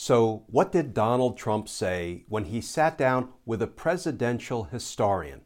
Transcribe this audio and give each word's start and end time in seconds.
So, 0.00 0.44
what 0.46 0.70
did 0.70 0.94
Donald 0.94 1.36
Trump 1.36 1.68
say 1.68 2.22
when 2.28 2.44
he 2.44 2.60
sat 2.60 2.96
down 2.96 3.30
with 3.44 3.60
a 3.60 3.66
presidential 3.66 4.62
historian? 4.62 5.40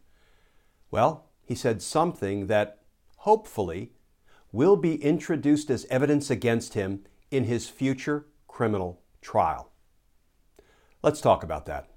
Well, 0.90 1.30
he 1.42 1.54
said 1.54 1.80
something 1.80 2.48
that 2.48 2.82
hopefully 3.20 3.92
will 4.52 4.76
be 4.76 5.02
introduced 5.02 5.70
as 5.70 5.86
evidence 5.86 6.28
against 6.28 6.74
him 6.74 7.02
in 7.30 7.44
his 7.44 7.70
future 7.70 8.26
criminal 8.46 9.00
trial. 9.22 9.70
Let's 11.02 11.22
talk 11.22 11.42
about 11.42 11.64
that. 11.64 11.88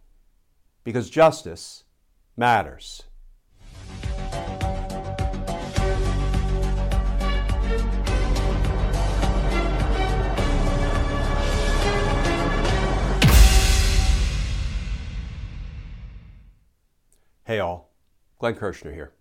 Because 0.86 1.10
justice 1.10 1.84
matters. 2.38 3.04
Hey 17.48 17.60
all, 17.60 17.92
Glenn 18.40 18.56
Kirschner 18.56 18.92
here. 18.92 19.14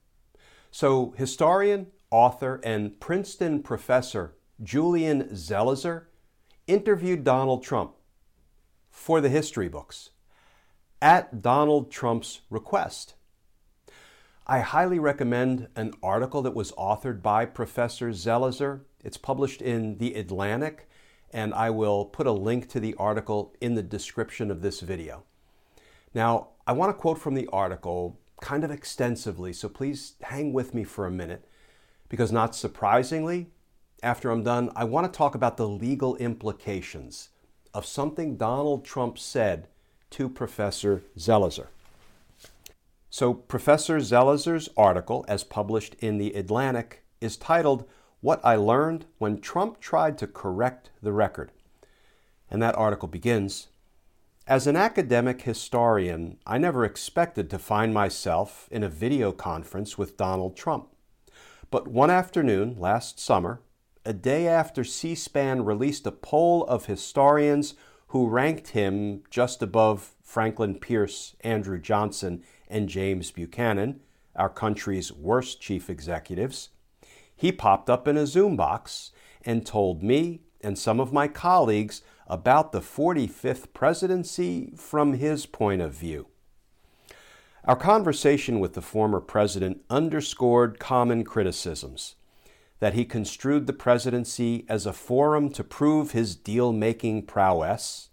So, 0.71 1.13
historian, 1.19 1.89
author, 2.11 2.59
and 2.65 2.99
Princeton 2.99 3.63
professor 3.63 4.35
Julian 4.63 5.25
Zelizer 5.35 6.05
interviewed 6.67 7.23
Donald 7.23 7.63
Trump 7.63 7.97
for 8.91 9.21
the 9.21 9.29
history 9.29 9.69
books 9.69 10.09
at 11.03 11.43
Donald 11.43 11.91
Trump's 11.91 12.41
request. 12.49 13.13
I 14.47 14.61
highly 14.61 14.99
recommend 14.99 15.69
an 15.77 15.93
article 16.03 16.41
that 16.41 16.55
was 16.55 16.73
authored 16.73 17.21
by 17.21 17.45
Professor 17.45 18.09
Zelizer. 18.09 18.81
It's 19.05 19.19
published 19.19 19.61
in 19.61 19.99
The 19.99 20.15
Atlantic, 20.15 20.89
and 21.31 21.53
I 21.53 21.69
will 21.69 22.07
put 22.07 22.27
a 22.27 22.33
link 22.33 22.71
to 22.71 22.81
the 22.81 22.95
article 22.95 23.55
in 23.61 23.75
the 23.75 23.83
description 23.83 24.51
of 24.51 24.63
this 24.63 24.81
video. 24.81 25.25
Now, 26.15 26.54
I 26.67 26.73
want 26.73 26.89
to 26.89 27.01
quote 27.01 27.19
from 27.19 27.35
the 27.35 27.49
article 27.53 28.19
kind 28.41 28.65
of 28.65 28.71
extensively, 28.71 29.53
so 29.53 29.69
please 29.69 30.15
hang 30.23 30.53
with 30.53 30.73
me 30.73 30.83
for 30.83 31.07
a 31.07 31.11
minute 31.11 31.47
because, 32.09 32.33
not 32.33 32.55
surprisingly, 32.55 33.49
after 34.03 34.31
I'm 34.31 34.43
done, 34.43 34.71
I 34.75 34.85
want 34.85 35.11
to 35.11 35.17
talk 35.17 35.35
about 35.35 35.59
the 35.59 35.69
legal 35.69 36.17
implications 36.17 37.29
of 37.75 37.85
something 37.85 38.37
Donald 38.37 38.85
Trump 38.85 39.19
said 39.19 39.69
to 40.11 40.29
Professor 40.29 41.03
Zelizer. 41.19 41.67
So, 43.11 43.35
Professor 43.35 43.99
Zelizer's 43.99 44.71
article, 44.77 45.25
as 45.29 45.45
published 45.45 45.95
in 46.01 46.17
The 46.17 46.33
Atlantic, 46.33 47.05
is 47.21 47.37
titled 47.37 47.89
What 48.21 48.41
I 48.43 48.57
Learned 48.57 49.05
When 49.19 49.41
Trump 49.41 49.81
Tried 49.81 50.17
to 50.19 50.27
Correct 50.27 50.91
the 51.03 51.13
Record. 51.13 51.53
And 52.51 52.63
that 52.63 52.77
article 52.77 53.09
begins 53.09 53.69
as 54.47 54.67
an 54.67 54.77
academic 54.77 55.43
historian, 55.43 56.37
I 56.47 56.59
never 56.59 56.85
expected 56.85 57.49
to 57.51 57.59
find 57.59 57.95
myself 57.95 58.69
in 58.71 58.83
a 58.83 58.91
video 58.91 59.33
conference 59.33 59.97
with 59.97 60.19
Donald 60.19 60.55
Trump. 60.57 60.89
But 61.71 61.89
one 61.89 62.11
afternoon 62.11 62.77
last 62.79 63.19
summer, 63.19 63.63
a 64.05 64.13
day 64.13 64.47
after 64.47 64.85
C 64.85 65.15
SPAN 65.15 65.65
released 65.65 66.07
a 66.07 66.13
poll 66.13 66.65
of 66.65 66.87
historians 66.87 67.75
who 68.09 68.29
ranked 68.29 68.69
him 68.69 69.23
just 69.31 69.63
above 69.63 70.15
Franklin 70.23 70.75
Pierce, 70.75 71.35
Andrew 71.41 71.81
Johnson, 71.81 72.43
and 72.69 72.89
James 72.89 73.31
Buchanan, 73.31 74.01
our 74.37 74.51
country's 74.51 75.11
worst 75.11 75.61
chief 75.61 75.89
executives, 75.89 76.69
he 77.35 77.51
popped 77.51 77.89
up 77.89 78.07
in 78.07 78.19
a 78.19 78.27
Zoom 78.27 78.57
box 78.57 79.11
and 79.43 79.65
told 79.65 80.03
me 80.03 80.43
and 80.61 80.79
some 80.79 81.01
of 81.01 81.13
my 81.13 81.29
colleagues 81.29 82.03
about 82.27 82.73
the 82.73 82.81
45th 82.81 83.73
presidency 83.73 84.73
from 84.77 85.15
his 85.15 85.47
point 85.47 85.83
of 85.83 85.93
view. 85.93 86.27
Our 87.65 87.77
conversation 87.77 88.61
with 88.61 88.75
the 88.75 88.83
former 88.83 89.21
president 89.21 89.83
underscored 89.89 90.79
common 90.79 91.25
criticisms 91.25 92.17
that 92.81 92.95
he 92.95 93.05
construed 93.05 93.67
the 93.67 93.73
presidency 93.73 94.67
as 94.69 94.85
a 94.85 94.93
forum 94.93 95.49
to 95.49 95.65
prove 95.65 96.11
his 96.11 96.37
deal 96.37 96.73
making 96.73 97.23
prowess, 97.23 98.11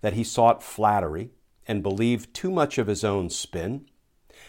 that 0.00 0.14
he 0.14 0.24
sought 0.24 0.62
flattery 0.62 1.30
and 1.68 1.82
believed 1.82 2.34
too 2.34 2.50
much 2.50 2.78
of 2.78 2.88
his 2.88 3.04
own 3.04 3.30
spin, 3.30 3.86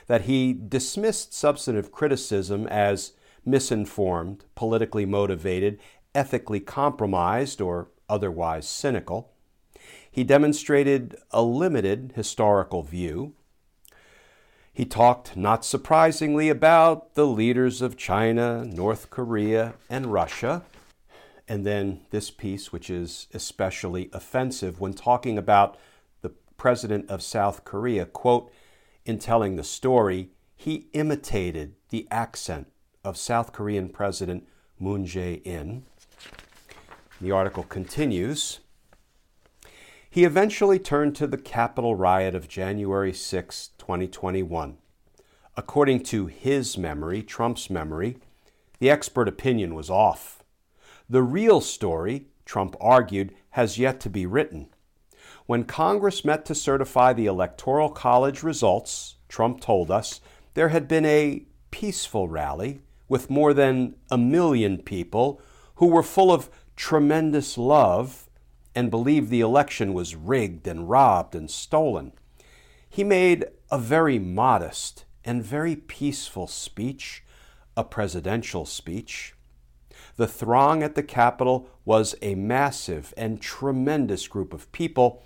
that 0.08 0.22
he 0.22 0.54
dismissed 0.54 1.34
substantive 1.34 1.92
criticism 1.92 2.66
as 2.68 3.14
misinformed, 3.46 4.46
politically 4.56 5.06
motivated, 5.06 5.80
ethically 6.16 6.60
compromised, 6.60 7.62
or 7.62 7.90
otherwise 8.12 8.68
cynical. 8.68 9.32
He 10.12 10.24
demonstrated 10.26 11.16
a 11.32 11.42
limited 11.42 12.12
historical 12.16 12.84
view. 12.84 13.34
He 14.74 14.86
talked, 14.86 15.38
not 15.38 15.64
surprisingly, 15.64 16.50
about 16.50 17.16
the 17.16 17.26
leaders 17.26 17.82
of 17.82 17.98
China, 17.98 18.66
North 18.66 19.10
Korea, 19.10 19.76
and 19.90 20.08
Russia. 20.08 20.64
And 21.48 21.66
then 21.66 22.02
this 22.12 22.30
piece, 22.30 22.72
which 22.72 22.90
is 22.90 23.28
especially 23.34 24.10
offensive 24.14 24.80
when 24.80 24.94
talking 24.94 25.38
about 25.38 25.78
the 26.22 26.32
president 26.58 27.10
of 27.10 27.22
South 27.22 27.64
Korea, 27.64 28.06
quote, 28.06 28.52
in 29.06 29.18
telling 29.18 29.56
the 29.56 29.64
story, 29.64 30.30
he 30.56 30.88
imitated 30.94 31.76
the 31.90 32.08
accent 32.12 32.68
of 33.04 33.18
South 33.18 33.52
Korean 33.52 33.90
President 33.90 34.48
Moon 34.80 35.06
Jae 35.06 35.42
in. 35.44 35.86
The 37.22 37.32
article 37.32 37.62
continues. 37.62 38.62
He 40.10 40.24
eventually 40.24 40.80
turned 40.80 41.16
to 41.18 41.28
the 41.28 41.38
Capitol 41.38 41.94
riot 41.94 42.34
of 42.34 42.48
January 42.48 43.14
6, 43.14 43.70
2021. 43.78 44.78
According 45.56 46.02
to 46.06 46.26
his 46.26 46.80
memory, 46.80 47.22
Trump's 47.22 47.70
memory, 47.70 48.18
the 48.80 48.90
expert 48.90 49.28
opinion 49.28 49.76
was 49.76 49.88
off. 49.88 50.44
The 51.08 51.22
real 51.22 51.62
story, 51.62 52.26
Trump 52.44 52.76
argued, 52.82 53.36
has 53.52 53.78
yet 53.78 54.00
to 54.00 54.10
be 54.10 54.26
written. 54.26 54.70
When 55.46 55.66
Congress 55.66 56.26
met 56.26 56.44
to 56.46 56.56
certify 56.56 57.14
the 57.14 57.28
Electoral 57.28 57.90
College 57.90 58.42
results, 58.42 59.18
Trump 59.30 59.62
told 59.62 59.92
us 59.92 60.22
there 60.56 60.70
had 60.70 60.88
been 60.88 61.06
a 61.06 61.46
peaceful 61.70 62.28
rally 62.28 62.82
with 63.08 63.30
more 63.30 63.54
than 63.54 63.94
a 64.10 64.18
million 64.18 64.80
people 64.80 65.40
who 65.76 65.88
were 65.88 66.04
full 66.04 66.32
of 66.32 66.50
tremendous 66.76 67.58
love 67.58 68.30
and 68.74 68.90
believed 68.90 69.30
the 69.30 69.42
election 69.42 69.94
was 69.94 70.16
rigged 70.16 70.68
and 70.68 70.90
robbed 70.90 71.36
and 71.36 71.50
stolen. 71.50 72.14
He 72.90 73.04
made 73.04 73.46
a 73.70 73.78
very 73.78 74.20
modest 74.20 75.06
and 75.24 75.44
very 75.44 75.76
peaceful 75.76 76.48
speech, 76.48 77.24
a 77.78 77.84
presidential 77.84 78.66
speech. 78.66 79.34
The 80.16 80.28
throng 80.28 80.84
at 80.84 80.96
the 80.96 81.04
Capitol 81.04 81.70
was 81.86 82.16
a 82.22 82.36
massive 82.36 83.14
and 83.16 83.42
tremendous 83.42 84.28
group 84.28 84.54
of 84.54 84.72
people, 84.72 85.24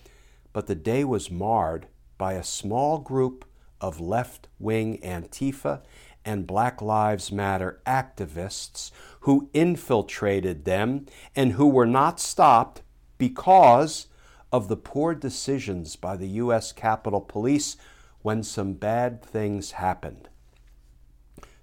but 0.54 0.68
the 0.68 0.76
day 0.76 1.04
was 1.04 1.32
marred 1.32 1.88
by 2.18 2.34
a 2.34 2.44
small 2.44 3.00
group 3.00 3.46
of 3.82 4.00
left 4.00 4.48
wing 4.60 5.00
Antifa 5.02 5.82
and 6.26 6.48
Black 6.48 6.82
Lives 6.82 7.32
Matter 7.32 7.80
activists 7.86 8.92
who 9.22 9.50
infiltrated 9.54 10.66
them 10.66 11.06
and 11.36 11.54
who 11.54 11.68
were 11.68 11.86
not 11.86 12.20
stopped 12.20 12.82
because 13.18 14.08
of 14.52 14.68
the 14.68 14.78
poor 14.78 15.14
decisions 15.14 15.96
by 15.96 16.18
the 16.18 16.28
U.S. 16.28 16.72
Capitol 16.72 17.22
Police 17.22 17.78
when 18.22 18.42
some 18.42 18.74
bad 18.74 19.24
things 19.24 19.72
happened. 19.72 20.30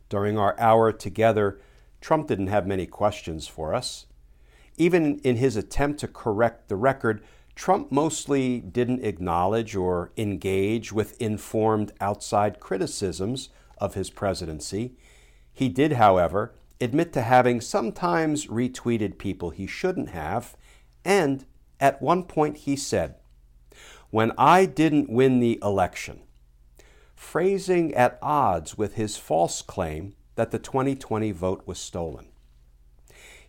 During 0.09 0.39
our 0.39 0.59
hour 0.61 0.93
together, 0.93 1.61
Trump 2.01 2.29
didn't 2.29 2.49
have 2.49 2.67
many 2.67 2.87
questions 2.87 3.49
for 3.49 3.75
us. 3.75 4.07
Even 4.77 5.19
in 5.21 5.37
his 5.37 5.57
attempt 5.57 6.01
to 6.01 6.09
correct 6.09 6.69
the 6.69 6.77
record, 6.77 7.23
Trump 7.55 7.93
mostly 7.93 8.61
didn't 8.61 9.05
acknowledge 9.05 9.77
or 9.77 10.13
engage 10.17 10.93
with 10.93 11.21
informed 11.21 11.93
outside 12.01 12.61
criticisms 12.61 13.51
of 13.83 13.95
his 13.95 14.11
presidency. 14.11 14.93
He 15.53 15.69
did, 15.69 15.95
however, 15.95 16.55
admit 16.81 17.13
to 17.15 17.23
having 17.23 17.61
sometimes 17.61 18.47
retweeted 18.47 19.19
people 19.19 19.51
he 19.51 19.67
shouldn't 19.67 20.11
have, 20.11 20.57
and 21.05 21.45
at 21.81 22.01
one 22.01 22.23
point 22.23 22.59
he 22.59 22.77
said, 22.77 23.17
When 24.11 24.31
I 24.39 24.67
didn't 24.67 25.11
win 25.11 25.41
the 25.41 25.59
election, 25.61 26.21
phrasing 27.17 27.93
at 27.95 28.21
odds 28.23 28.79
with 28.79 28.95
his 28.95 29.17
false 29.17 29.63
claim 29.63 30.15
that 30.37 30.53
the 30.53 30.61
2020 30.61 31.33
vote 31.33 31.65
was 31.67 31.79
stolen. 31.79 32.27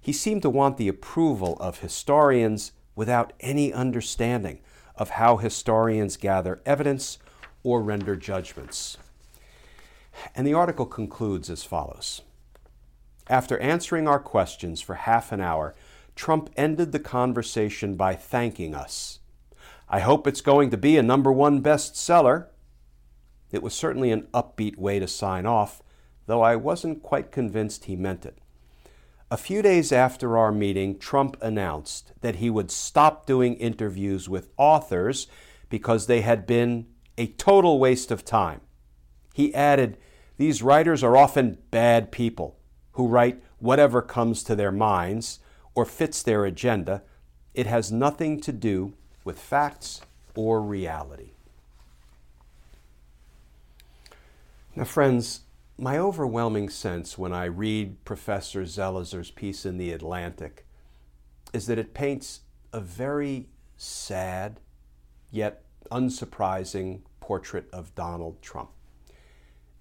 He 0.02 0.12
seemed 0.12 0.42
to 0.42 0.50
want 0.50 0.78
the 0.78 0.88
approval 0.88 1.58
of 1.60 1.80
historians 1.80 2.72
without 2.96 3.34
any 3.40 3.72
understanding 3.72 4.62
of 4.96 5.12
how 5.12 5.38
historians 5.38 6.18
gather 6.18 6.60
evidence 6.66 7.20
or 7.62 7.84
render 7.84 8.16
judgments. 8.16 8.98
And 10.36 10.46
the 10.46 10.54
article 10.54 10.86
concludes 10.86 11.50
as 11.50 11.64
follows 11.64 12.22
After 13.28 13.58
answering 13.60 14.08
our 14.08 14.20
questions 14.20 14.82
for 14.82 14.96
half 14.96 15.32
an 15.32 15.42
hour, 15.42 15.76
Trump 16.16 16.50
ended 16.56 16.92
the 16.92 17.00
conversation 17.00 17.96
by 17.96 18.16
thanking 18.16 18.76
us. 18.76 19.20
I 19.90 20.00
hope 20.00 20.28
it's 20.28 20.42
going 20.42 20.70
to 20.72 20.78
be 20.78 20.98
a 20.98 21.04
number 21.04 21.32
one 21.32 21.62
bestseller. 21.62 22.48
It 23.52 23.62
was 23.62 23.74
certainly 23.74 24.12
an 24.12 24.28
upbeat 24.34 24.78
way 24.78 25.00
to 25.00 25.08
sign 25.08 25.46
off, 25.46 25.82
though 26.26 26.42
I 26.42 26.56
wasn't 26.56 27.04
quite 27.04 27.32
convinced 27.32 27.86
he 27.86 27.96
meant 27.96 28.26
it. 28.26 28.40
A 29.30 29.38
few 29.38 29.62
days 29.62 29.92
after 29.92 30.38
our 30.38 30.52
meeting, 30.52 31.00
Trump 31.00 31.38
announced 31.42 32.12
that 32.22 32.36
he 32.36 32.50
would 32.50 32.70
stop 32.70 33.26
doing 33.26 33.56
interviews 33.56 34.30
with 34.30 34.50
authors 34.58 35.28
because 35.70 36.06
they 36.06 36.22
had 36.22 36.46
been 36.46 36.86
a 37.18 37.28
total 37.28 37.80
waste 37.80 38.12
of 38.12 38.24
time. 38.24 38.62
He 39.34 39.54
added, 39.54 39.98
These 40.38 40.62
writers 40.62 41.04
are 41.04 41.18
often 41.18 41.58
bad 41.72 42.12
people 42.12 42.56
who 42.94 43.08
write 43.08 43.44
whatever 43.58 44.02
comes 44.02 44.44
to 44.44 44.56
their 44.56 44.72
minds 44.72 45.40
or 45.74 45.86
fits 45.86 46.22
their 46.22 46.46
agenda. 46.46 47.02
It 47.56 47.66
has 47.66 47.92
nothing 47.92 48.40
to 48.42 48.52
do 48.52 48.94
with 49.26 49.40
facts 49.40 50.02
or 50.36 50.62
reality. 50.62 51.32
Now, 54.76 54.86
friends, 54.86 55.42
my 55.78 55.98
overwhelming 55.98 56.70
sense 56.70 57.18
when 57.18 57.34
I 57.34 57.46
read 57.46 58.04
Professor 58.06 58.64
Zelizer's 58.64 59.32
piece 59.32 59.66
in 59.66 59.78
The 59.78 59.92
Atlantic 59.92 60.66
is 61.52 61.68
that 61.68 61.80
it 61.80 61.94
paints 61.94 62.42
a 62.72 62.80
very 62.80 63.48
sad, 63.78 64.60
yet 65.32 65.64
unsurprising 65.92 67.02
portrait 67.20 67.68
of 67.72 67.94
Donald 67.96 68.42
Trump. 68.42 68.70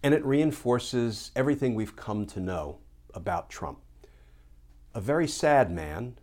And 0.02 0.14
it 0.14 0.24
reinforces 0.24 1.30
everything 1.36 1.74
we've 1.74 1.96
come 1.96 2.26
to 2.26 2.40
know 2.40 2.78
about 3.14 3.50
Trump. 3.50 3.78
A 4.94 5.00
very 5.00 5.28
sad 5.28 5.70
man, 5.70 6.18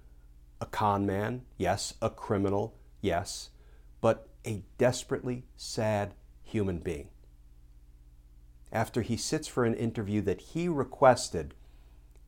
a 0.59 0.65
con 0.65 1.05
man, 1.05 1.43
yes, 1.57 1.93
a 2.01 2.09
criminal, 2.09 2.75
yes, 3.01 3.49
but 4.01 4.27
a 4.45 4.63
desperately 4.77 5.45
sad 5.55 6.13
human 6.43 6.79
being 6.79 7.09
after 8.71 9.01
he 9.01 9.17
sits 9.17 9.47
for 9.47 9.65
an 9.65 9.73
interview 9.73 10.21
that 10.21 10.41
he 10.41 10.67
requested, 10.67 11.55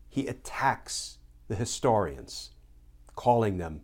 he 0.10 0.28
attacks 0.28 1.18
the 1.48 1.56
historians, 1.56 2.52
calling 3.16 3.58
them 3.58 3.82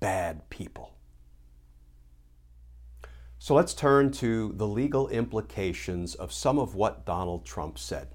bad 0.00 0.48
people. 0.50 0.94
So 3.42 3.56
let's 3.56 3.74
turn 3.74 4.12
to 4.12 4.52
the 4.54 4.68
legal 4.68 5.08
implications 5.08 6.14
of 6.14 6.32
some 6.32 6.60
of 6.60 6.76
what 6.76 7.04
Donald 7.04 7.44
Trump 7.44 7.76
said. 7.76 8.06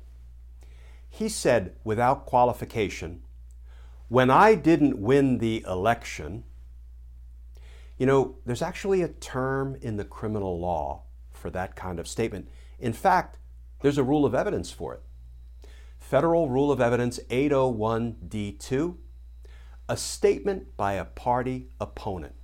He 1.09 1.27
said, 1.27 1.75
without 1.83 2.25
qualification, 2.25 3.23
when 4.07 4.29
I 4.29 4.55
didn't 4.55 4.97
win 4.97 5.39
the 5.39 5.65
election, 5.67 6.45
you 7.97 8.05
know, 8.05 8.37
there's 8.45 8.61
actually 8.61 9.01
a 9.01 9.09
term 9.09 9.75
in 9.81 9.97
the 9.97 10.05
criminal 10.05 10.61
law 10.61 11.03
for 11.33 11.49
that 11.49 11.75
kind 11.75 11.99
of 11.99 12.07
statement. 12.07 12.47
In 12.79 12.93
fact, 12.93 13.37
there's 13.81 13.97
a 13.97 14.05
rule 14.05 14.25
of 14.25 14.33
evidence 14.33 14.71
for 14.71 14.93
it. 14.93 15.03
Federal 15.99 16.47
Rule 16.47 16.71
of 16.71 16.79
Evidence 16.79 17.19
801D2, 17.29 18.95
a 19.89 19.97
statement 19.97 20.77
by 20.77 20.93
a 20.93 21.03
party 21.03 21.67
opponent. 21.81 22.36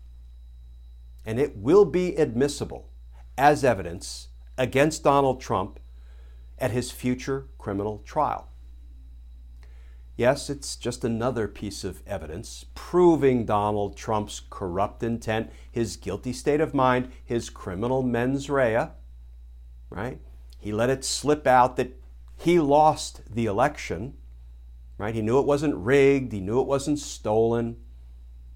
And 1.26 1.40
it 1.40 1.56
will 1.58 1.86
be 1.86 2.16
admissible 2.16 2.90
as 3.38 3.64
evidence 3.64 4.30
against 4.58 5.04
Donald 5.04 5.42
Trump 5.42 5.80
at 6.60 6.72
his 6.72 6.92
future 6.92 7.48
criminal 7.58 8.02
trial. 8.06 8.50
Yes, 10.16 10.50
it's 10.50 10.76
just 10.76 11.04
another 11.04 11.48
piece 11.48 11.84
of 11.84 12.04
evidence 12.06 12.66
proving 12.76 13.46
Donald 13.46 13.98
Trump's 13.98 14.42
corrupt 14.48 15.02
intent, 15.02 15.52
his 15.72 15.98
guilty 15.98 16.34
state 16.34 16.62
of 16.62 16.76
mind, 16.76 17.12
his 17.26 17.50
criminal 17.50 18.04
mens 18.04 18.48
rea, 18.48 18.90
right? 19.90 20.20
He 20.60 20.72
let 20.72 20.92
it 20.92 21.04
slip 21.04 21.48
out 21.48 21.78
that 21.78 22.00
he 22.38 22.60
lost 22.60 23.22
the 23.30 23.48
election, 23.48 24.14
right? 25.00 25.16
He 25.16 25.22
knew 25.22 25.40
it 25.40 25.48
wasn't 25.48 25.76
rigged, 25.76 26.32
he 26.32 26.42
knew 26.42 26.62
it 26.62 26.68
wasn't 26.68 27.00
stolen. 27.00 27.78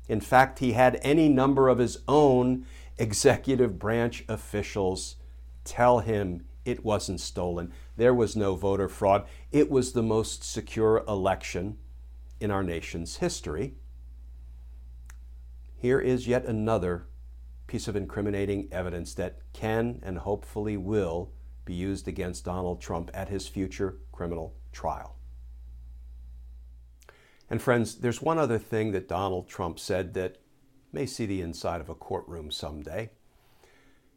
In 0.08 0.22
fact, 0.22 0.60
he 0.60 0.74
had 0.74 1.00
any 1.02 1.30
number 1.30 1.70
of 1.70 1.80
his 1.80 2.00
own 2.08 2.66
executive 2.98 3.78
branch 3.78 4.24
officials 4.28 5.18
tell 5.64 6.00
him 6.00 6.46
it 6.66 6.84
wasn't 6.84 7.20
stolen. 7.20 7.72
There 7.96 8.14
was 8.14 8.36
no 8.36 8.56
voter 8.56 8.90
fraud. 8.90 9.26
It 9.52 9.70
was 9.70 9.94
the 9.94 10.04
most 10.04 10.44
secure 10.44 11.04
election 11.08 11.78
in 12.40 12.52
our 12.52 12.64
nation's 12.64 13.18
history. 13.18 13.76
Here 15.76 16.00
is 16.00 16.28
yet 16.28 16.46
another 16.46 17.08
piece 17.68 17.88
of 17.88 17.96
incriminating 17.96 18.68
evidence 18.72 19.14
that 19.16 19.40
can 19.54 20.00
and 20.04 20.20
hopefully 20.20 20.78
will 20.78 21.32
be 21.66 21.74
used 21.74 22.08
against 22.08 22.46
Donald 22.46 22.82
Trump 22.82 23.12
at 23.14 23.30
his 23.30 23.48
future 23.48 23.98
criminal 24.12 24.56
trial. 24.72 25.17
And 27.50 27.62
friends, 27.62 27.96
there's 27.96 28.22
one 28.22 28.38
other 28.38 28.60
thing 28.60 28.92
that 28.92 29.08
Donald 29.08 29.48
Trump 29.48 29.80
said 29.80 30.14
that 30.16 30.38
may 30.92 31.06
see 31.06 31.26
the 31.26 31.42
inside 31.42 31.82
of 31.82 31.90
a 31.90 31.96
courtroom 31.96 32.52
someday. 32.52 33.10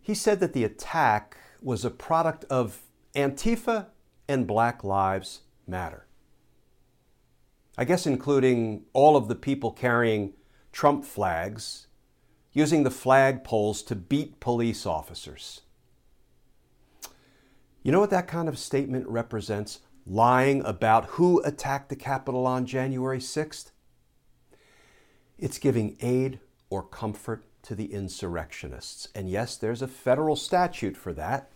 He 0.01 0.15
said 0.15 0.41
that 0.41 0.53
the 0.53 0.65
attack 0.65 1.37
was 1.63 1.85
a 1.85 1.91
product 1.91 2.45
of 2.51 2.83
Antifa 3.15 3.87
and 4.29 4.47
Black 4.47 4.83
Lives 4.83 5.41
Matter. 5.67 6.07
I 7.77 7.85
guess 7.85 8.07
including 8.07 8.85
all 8.93 9.17
of 9.17 9.29
the 9.29 9.35
people 9.35 9.71
carrying 9.71 10.35
Trump 10.73 11.05
flags, 11.05 11.87
using 12.53 12.83
the 12.83 12.91
flag 12.91 13.45
poles 13.45 13.83
to 13.85 13.95
beat 13.95 14.41
police 14.41 14.87
officers. 14.87 15.63
You 17.83 17.93
know 17.93 18.01
what 18.01 18.11
that 18.11 18.29
kind 18.29 18.49
of 18.49 18.59
statement 18.59 19.07
represents? 19.09 19.81
Lying 20.13 20.65
about 20.65 21.05
who 21.11 21.41
attacked 21.45 21.89
the 21.89 21.95
Capitol 21.95 22.45
on 22.45 22.67
January 22.67 23.21
6th? 23.21 23.71
It's 25.39 25.57
giving 25.57 25.97
aid 26.01 26.41
or 26.69 26.83
comfort 26.83 27.45
to 27.63 27.77
the 27.77 27.95
insurrectionists. 27.95 29.07
And 29.15 29.31
yes, 29.31 29.57
there's 29.57 29.83
a 29.83 29.87
federal 29.87 30.35
statute 30.35 30.97
for 30.97 31.13
that. 31.13 31.49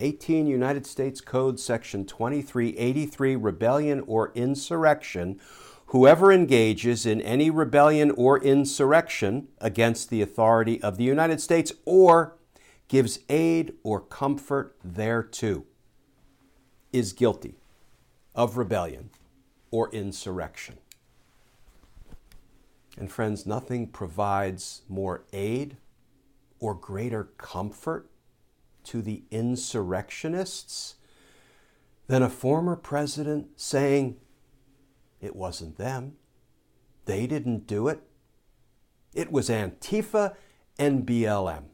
18 0.00 0.48
United 0.48 0.86
States 0.86 1.20
Code 1.20 1.60
Section 1.60 2.04
2383 2.04 3.36
Rebellion 3.36 4.02
or 4.08 4.32
Insurrection. 4.34 5.38
Whoever 5.86 6.32
engages 6.32 7.06
in 7.06 7.20
any 7.20 7.48
rebellion 7.48 8.10
or 8.10 8.42
insurrection 8.42 9.46
against 9.60 10.10
the 10.10 10.20
authority 10.20 10.82
of 10.82 10.96
the 10.96 11.04
United 11.04 11.40
States 11.40 11.70
or 11.84 12.36
gives 12.88 13.20
aid 13.28 13.74
or 13.84 14.00
comfort 14.00 14.76
thereto, 14.82 15.64
is 16.94 17.12
guilty 17.12 17.56
of 18.36 18.56
rebellion 18.56 19.10
or 19.72 19.90
insurrection. 19.90 20.78
And 22.96 23.10
friends, 23.10 23.44
nothing 23.44 23.88
provides 23.88 24.82
more 24.88 25.24
aid 25.32 25.76
or 26.60 26.72
greater 26.72 27.24
comfort 27.36 28.08
to 28.84 29.02
the 29.02 29.24
insurrectionists 29.32 30.94
than 32.06 32.22
a 32.22 32.30
former 32.30 32.76
president 32.76 33.48
saying, 33.56 34.16
It 35.20 35.34
wasn't 35.34 35.76
them. 35.76 36.12
They 37.06 37.26
didn't 37.26 37.66
do 37.66 37.88
it. 37.88 38.02
It 39.12 39.32
was 39.32 39.48
Antifa 39.48 40.36
and 40.78 41.04
BLM. 41.04 41.64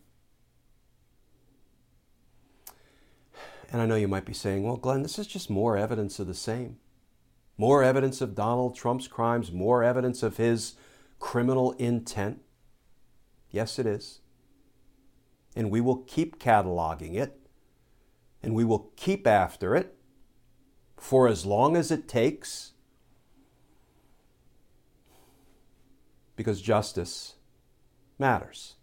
And 3.70 3.80
I 3.80 3.86
know 3.86 3.94
you 3.94 4.08
might 4.08 4.24
be 4.24 4.34
saying, 4.34 4.64
well, 4.64 4.76
Glenn, 4.76 5.02
this 5.02 5.18
is 5.18 5.28
just 5.28 5.48
more 5.48 5.76
evidence 5.76 6.18
of 6.18 6.26
the 6.26 6.34
same. 6.34 6.78
More 7.56 7.84
evidence 7.84 8.20
of 8.20 8.34
Donald 8.34 8.74
Trump's 8.74 9.06
crimes, 9.06 9.52
more 9.52 9.84
evidence 9.84 10.22
of 10.22 10.38
his 10.38 10.74
criminal 11.20 11.72
intent. 11.72 12.40
Yes, 13.50 13.78
it 13.78 13.86
is. 13.86 14.20
And 15.54 15.70
we 15.70 15.80
will 15.80 15.98
keep 15.98 16.40
cataloging 16.40 17.14
it, 17.14 17.38
and 18.42 18.54
we 18.54 18.64
will 18.64 18.90
keep 18.96 19.26
after 19.26 19.76
it 19.76 19.94
for 20.96 21.28
as 21.28 21.46
long 21.46 21.76
as 21.76 21.90
it 21.90 22.08
takes, 22.08 22.72
because 26.34 26.60
justice 26.60 27.34
matters. 28.18 28.76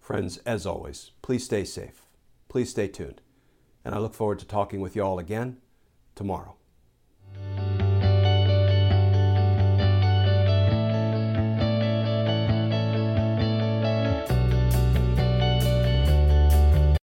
Friends, 0.00 0.38
as 0.38 0.66
always, 0.66 1.12
please 1.22 1.44
stay 1.44 1.64
safe. 1.64 2.01
Please 2.52 2.68
stay 2.68 2.86
tuned. 2.86 3.22
And 3.82 3.94
I 3.94 3.98
look 3.98 4.12
forward 4.12 4.38
to 4.40 4.44
talking 4.44 4.82
with 4.82 4.94
you 4.94 5.02
all 5.02 5.18
again 5.18 5.56
tomorrow. 6.14 6.56